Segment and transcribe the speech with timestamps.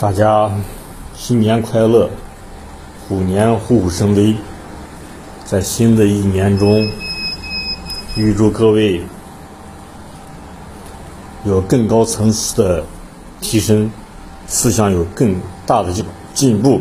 [0.00, 0.50] 大家
[1.14, 2.08] 新年快乐，
[3.06, 4.34] 虎年虎虎生威。
[5.44, 6.88] 在新的一年中，
[8.16, 9.02] 预祝各位
[11.44, 12.82] 有更高层次的
[13.42, 13.90] 提升，
[14.46, 16.80] 思想有更大的进进步，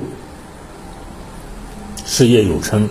[2.05, 2.87] 事业有成。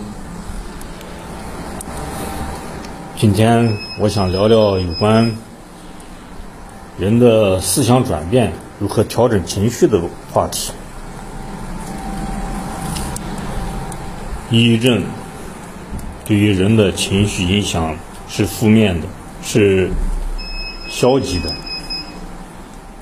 [3.17, 3.67] 今天
[3.99, 5.35] 我想聊聊有关
[6.99, 10.01] 人的思想转变如何调整情绪的
[10.31, 10.71] 话题。
[14.49, 15.03] 抑郁症。
[16.25, 17.95] 对于人的情绪影响
[18.27, 19.07] 是负面的，
[19.41, 19.89] 是
[20.87, 21.51] 消极的。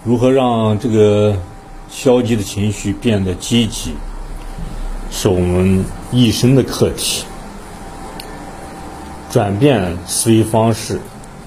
[0.05, 1.37] 如何让这个
[1.89, 3.95] 消极的情绪变得积极，
[5.11, 7.25] 是我们一生的课题。
[9.29, 11.01] 转变思维方式、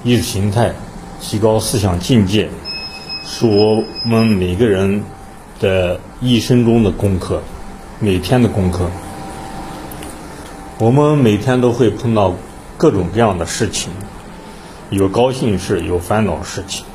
[0.04, 0.74] 意识形态，
[1.18, 2.50] 提高思想境界，
[3.22, 5.02] 是我们每个人
[5.60, 7.42] 的一生中的功课，
[7.98, 8.90] 每天的功课。
[10.78, 12.34] 我们每天都会碰到
[12.78, 13.92] 各种各样的事情，
[14.88, 16.86] 有高兴事，有烦恼事情。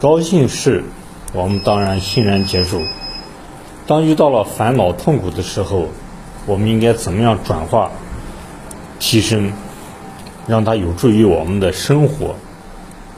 [0.00, 0.82] 高兴事，
[1.34, 2.78] 我们当然欣然接受；
[3.86, 5.88] 当遇到了烦恼、痛苦的时候，
[6.46, 7.90] 我们应该怎么样转化、
[8.98, 9.52] 提升，
[10.46, 12.34] 让它有助于我们的生活，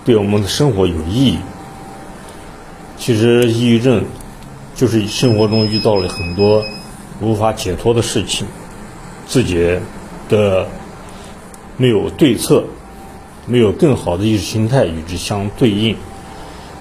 [0.05, 1.39] 对我们的生活有意义？
[3.01, 4.05] 其实，抑郁症
[4.77, 6.63] 就是生活中遇到了很多
[7.23, 8.47] 无法解脱的事情。
[9.27, 9.79] 自己
[10.29, 10.67] 的
[11.79, 12.63] 没有对策，
[13.47, 15.97] 没有更好的意识形态与之相对应，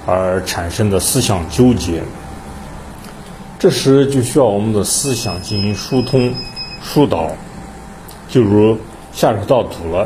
[0.06, 2.04] 而产生的思想纠结。
[3.58, 6.34] 这时就需要我们的思想进行疏通、
[6.84, 7.32] 疏导。
[8.28, 8.78] 就如
[9.14, 10.06] 下水道堵了，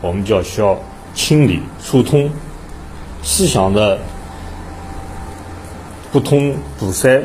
[0.00, 0.76] 我们就要需要
[1.14, 2.28] 清理、疏通
[3.22, 3.96] 思想的
[6.12, 7.22] 不通、堵塞，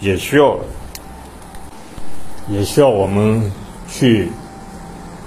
[0.00, 0.58] 也需要。
[2.48, 3.52] 也需要我们
[3.88, 4.32] 去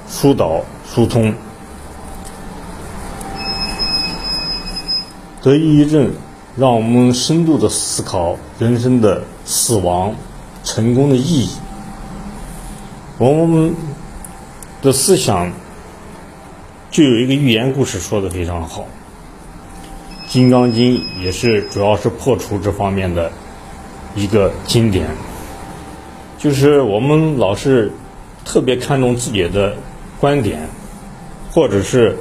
[0.06, 1.34] 疏导、疏通。
[5.42, 6.12] 得抑郁症，
[6.58, 10.14] 让我们深度的思考人生的死亡、
[10.66, 11.50] 成功的意义。
[13.18, 13.74] 我们
[14.82, 15.54] 的思想
[16.92, 18.82] 就有一个寓言故事说的非常好，
[20.36, 23.32] 《金刚经》也是主要是破除这方面的
[24.16, 25.08] 一个经典。
[26.38, 27.90] 就是我们老是
[28.44, 29.74] 特别看重自己的
[30.20, 30.60] 观点，
[31.50, 32.18] 或者是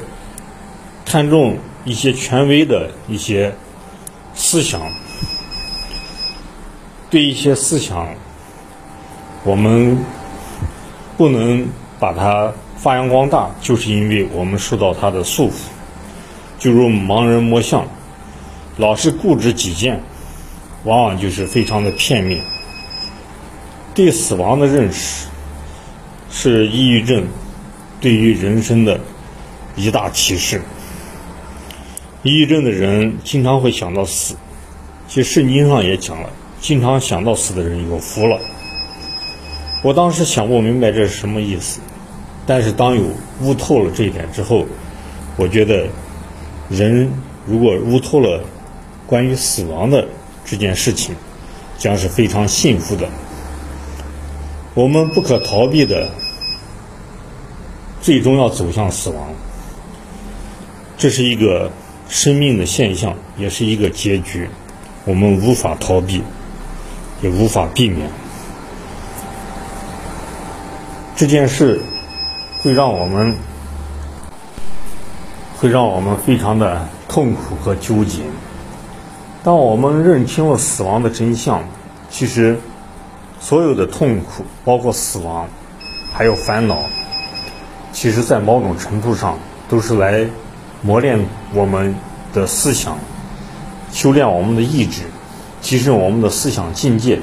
[1.04, 3.52] 看重一些权威的一些
[4.32, 4.81] 思想，
[7.10, 8.06] 对一些思想，
[9.42, 9.98] 我们
[11.16, 11.66] 不能
[11.98, 15.54] 把它发扬光大，就是因为我们受到它的束缚，
[16.60, 17.84] 就如盲人摸象，
[18.77, 20.01] 老是固执己见，
[20.83, 22.41] 往往就是非常的片面。
[23.95, 25.29] 对死亡的认识，
[26.31, 27.25] 是抑郁症
[28.01, 28.99] 对于人生的
[29.77, 30.61] 一大启示。
[32.25, 34.35] 抑郁症的人经常会想到死，
[35.06, 36.31] 其实圣经上也讲了，
[36.61, 38.41] 经常想到死的人有福了。
[39.83, 41.79] 我当时想不明白这是什么意思，
[42.47, 43.03] 但是当有
[43.43, 44.67] 悟透了这一点之后，
[45.37, 45.87] 我觉得
[46.69, 47.09] 人
[47.47, 48.43] 如果悟透了
[49.14, 50.08] 关于死亡的
[50.44, 51.14] 这件事情，
[51.78, 53.08] 将是非常幸福的。
[54.75, 56.10] 我们不可逃避的，
[58.02, 59.28] 最终要走向死亡，
[60.98, 61.70] 这是一个
[62.08, 64.50] 生命的现象，也是一个结局，
[65.04, 66.20] 我们无法逃避，
[67.22, 68.10] 也无法避免。
[71.14, 71.81] 这件事
[72.64, 73.36] 会让我们，
[75.56, 78.19] 会让我们非常的痛苦和纠结。
[79.44, 81.62] 当我们认清了死亡的真相，
[82.10, 82.59] 其实。
[83.41, 85.47] 所有的痛苦，包括死亡，
[86.15, 86.78] 还有烦恼，
[87.93, 89.38] 其实，在某种程度上，
[89.69, 90.27] 都是来
[90.81, 91.94] 磨练我们
[92.32, 92.97] 的思想，
[93.93, 95.02] 修炼我们的意志，
[95.61, 97.20] 提升我们的思想境界。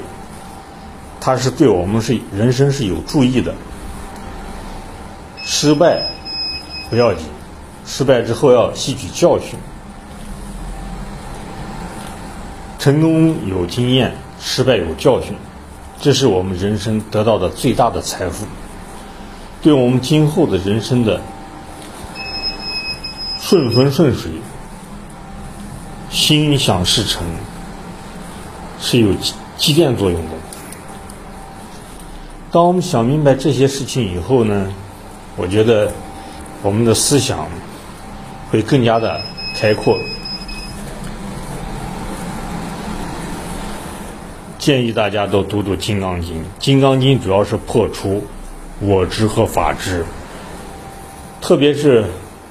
[1.20, 3.52] 它是对我们是人生是有注意的。
[5.42, 6.02] 失败
[6.88, 7.24] 不要紧，
[7.84, 9.58] 失败之后要吸取教训；
[12.82, 15.32] 成功有经验，失败有教训。
[16.00, 18.44] 这是我们人生得到的最大的财富，
[19.62, 21.20] 对我们今后的人生的
[23.38, 24.32] 顺风顺水、
[26.10, 27.22] 心想事成
[28.80, 29.10] 是有
[29.56, 30.30] 积淀作用的。
[32.50, 34.66] 当我们想明白这些事情以后呢，
[35.36, 35.88] 我觉得
[36.64, 37.46] 我们的思想
[38.50, 39.20] 会更加的
[39.56, 39.96] 开阔。
[44.62, 48.22] 建议大家都读读《金刚经》，《金刚经》主要是破除
[48.78, 50.04] 我执和法执，
[51.40, 52.04] 特别是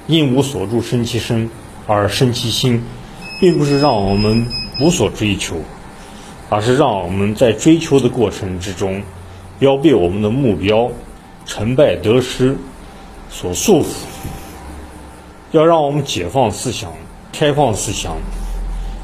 [0.08, 1.50] 因无所住生其身
[1.88, 2.84] 而生其心，
[3.40, 4.46] 并不是让我们
[4.82, 5.56] 无所追求，
[6.50, 9.02] 而是让我们在追求的过程之中，
[9.60, 10.92] 要被我们的目标、
[11.46, 12.58] 成败得失
[13.30, 13.88] 所束缚，
[15.52, 16.92] 要让我们解放思想、
[17.32, 18.18] 开放思想，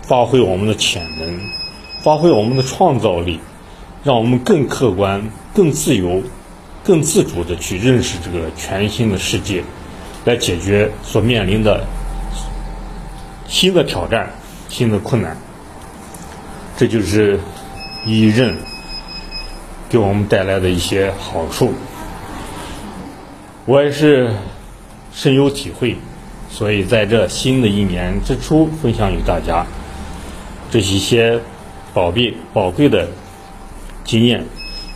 [0.01, 1.66] 发挥我们的潜能。
[1.99, 3.39] 发挥我们的创造力，
[4.03, 6.21] 让我们更客观、更自由、
[6.83, 9.63] 更自主的去认识这个全新的世界，
[10.23, 11.83] 来解决所面临的
[13.47, 14.31] 新的挑战、
[14.69, 15.35] 新的困难。
[16.77, 17.39] 这就是
[18.05, 18.55] 一任
[19.89, 21.73] 给我们带来的一些好处。
[23.65, 24.31] 我也是
[25.11, 25.97] 深有体会，
[26.49, 29.65] 所以在这新的一年之初，分享与大家
[30.71, 31.41] 这一些。
[31.97, 33.07] 宝贝宝贵的
[34.03, 34.45] 经验，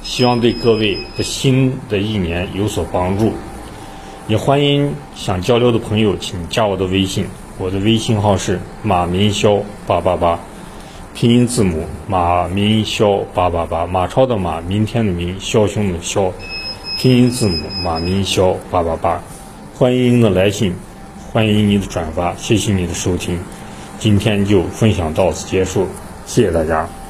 [0.04, 3.34] 希望对各位的新的一年有所帮助。
[4.28, 7.26] 也欢迎想交流的朋友，请加我的微信，
[7.58, 10.40] 我的微信号是马明霄八八八，
[11.16, 16.32] 拼音字母马明霄八八八，马超的马，明天的明，枭雄的枭，
[17.00, 19.20] 拼音字母马明霄八八八。
[19.74, 20.72] 欢迎您的来信，
[21.32, 23.40] 欢迎您的转发，谢谢您的收听，
[23.98, 25.88] 今天就分享到此结束。
[26.32, 27.01] 谢谢大家。